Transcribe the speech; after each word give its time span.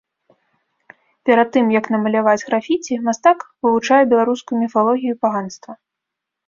Перад 1.29 1.47
тым, 1.57 1.65
як 1.79 1.85
намаляваць 1.97 2.45
графіці, 2.49 2.99
мастак 3.11 3.47
вывучае 3.67 4.03
беларускую 4.17 4.57
міфалогію 4.67 5.11
і 5.19 5.25
паганства. 5.27 5.71